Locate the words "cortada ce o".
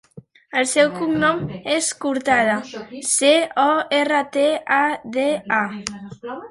2.05-3.69